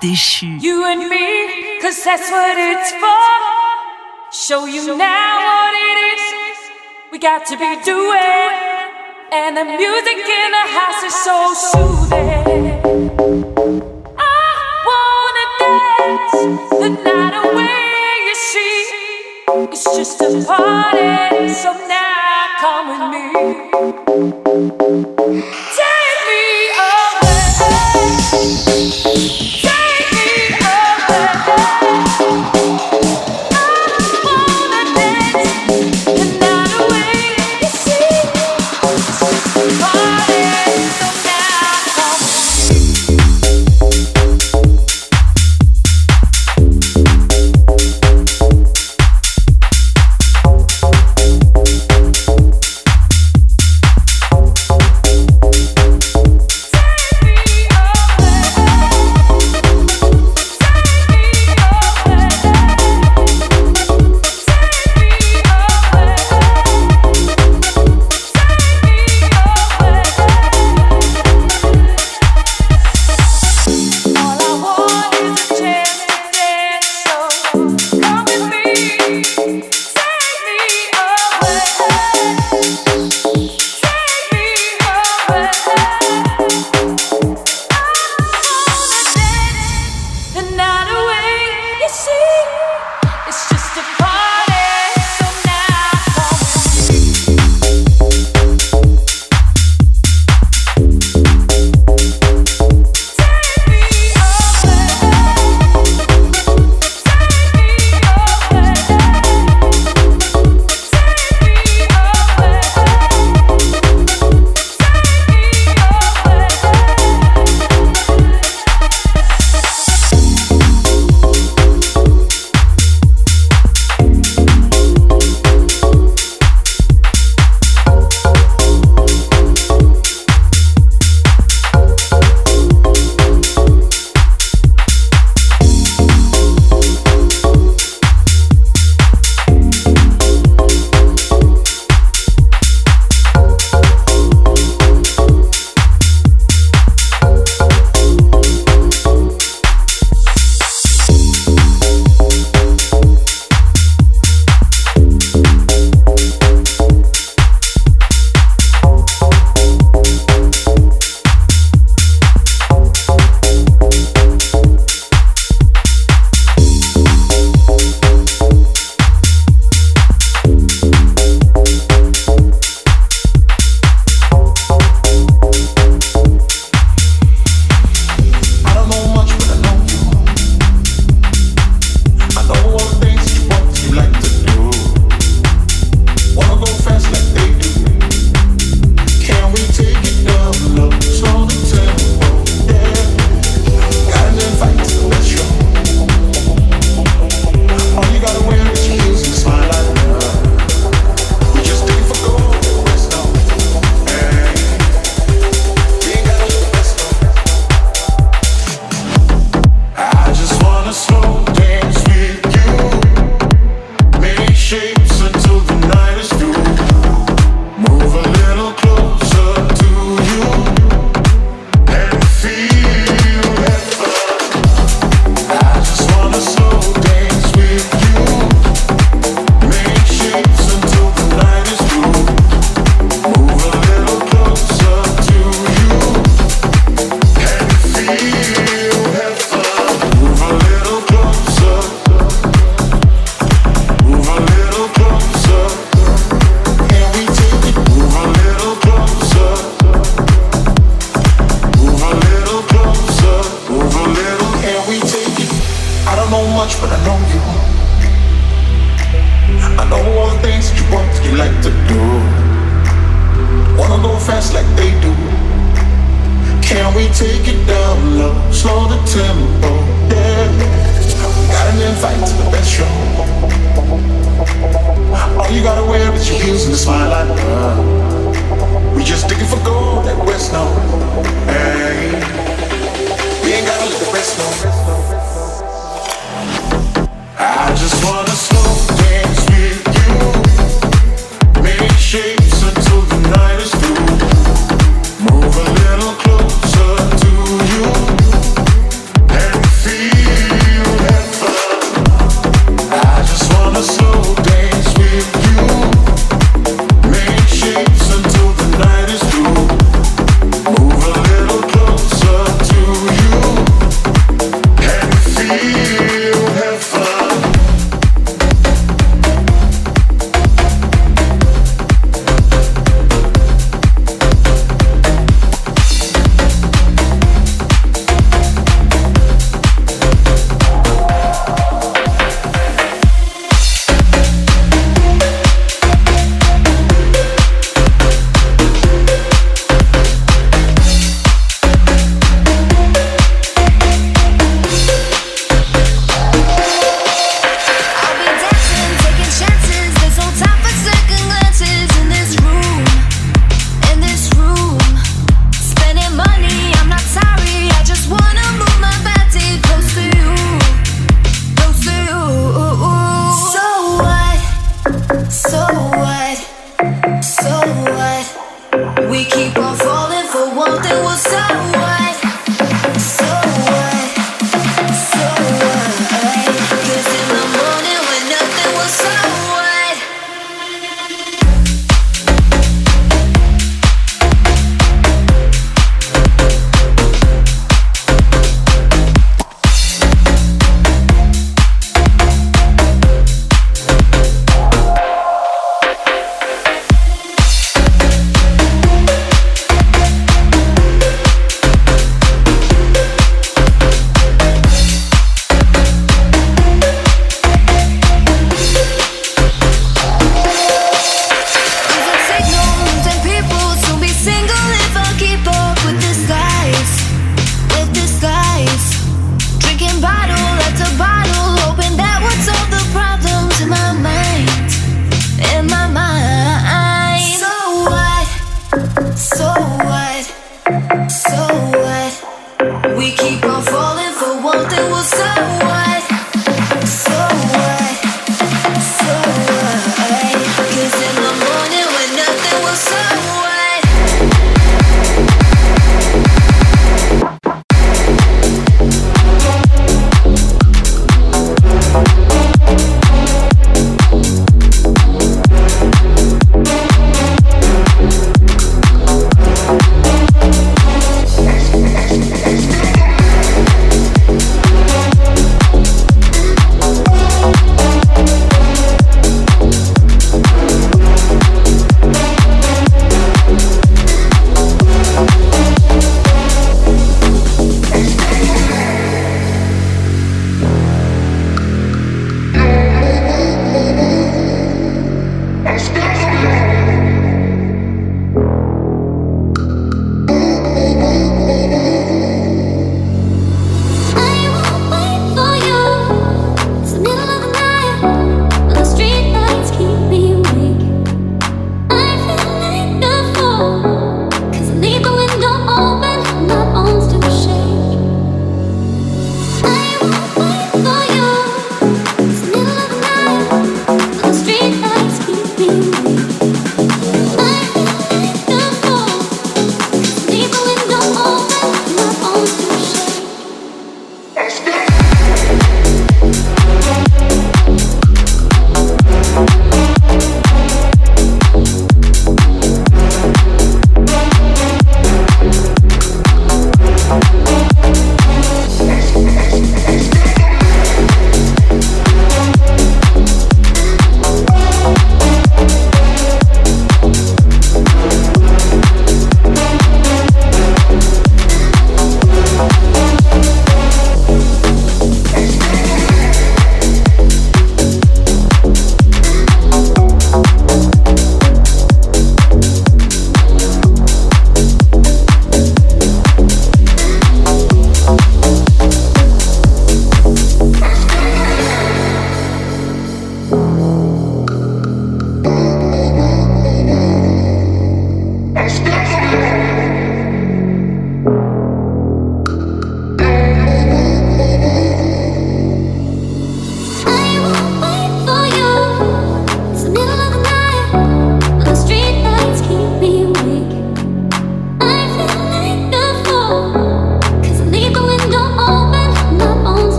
déchu. 0.00 0.46
You 0.60 0.84
and 0.86 1.08
me, 1.08 1.78
cause 1.80 2.02
that's 2.02 2.30
what 2.30 2.56
it's 2.58 2.92
for. 2.92 3.26
Show 4.32 4.64
you 4.66 4.96
now 4.96 5.38
what 5.46 5.74
it 5.74 5.98
is 6.14 6.22
we 7.12 7.18
got 7.18 7.44
to 7.46 7.56
be 7.56 7.76
doing. 7.84 8.50
And 9.32 9.56
the 9.56 9.64
music 9.64 10.18
in 10.38 10.50
the 10.58 10.66
house 10.78 11.02
is 11.04 11.14
so 11.26 11.54
soothing. 11.54 12.28
I 14.18 14.46
wanna 14.88 15.46
dance 15.60 16.34
the 16.82 16.90
night 17.04 17.34
away, 17.44 17.90
you 18.26 18.34
see. 18.50 18.76
It's 19.72 19.84
just 19.96 20.20
a 20.22 20.24
party, 20.46 21.48
so 21.52 21.70
now 21.86 22.46
come 22.58 22.86
with 22.90 23.04
me. 23.12 23.24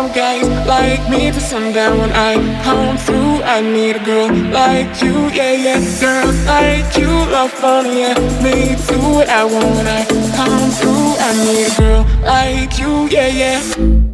Some 0.00 0.12
guys 0.12 0.48
like 0.66 1.10
me 1.10 1.30
for 1.30 1.40
sundown 1.40 1.98
when 1.98 2.10
I 2.12 2.32
come 2.64 2.96
through. 2.96 3.42
I 3.42 3.60
need 3.60 3.96
a 3.96 4.02
girl 4.02 4.32
like 4.50 5.02
you, 5.02 5.28
yeah, 5.28 5.52
yeah. 5.52 6.00
Girls 6.00 6.46
like 6.46 6.96
you 6.96 7.06
love 7.06 7.50
fun, 7.50 7.84
yeah. 7.84 8.14
Me 8.42 8.76
do 8.88 8.98
what 8.98 9.28
I 9.28 9.44
want 9.44 9.66
when 9.76 9.86
I 9.86 10.06
come 10.06 10.70
through. 10.70 11.16
I 11.20 11.30
need 11.44 11.66
a 11.70 11.76
girl 11.76 12.06
like 12.22 12.78
you, 12.78 13.08
yeah, 13.10 13.28
yeah. 13.28 14.09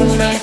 una 0.00 0.33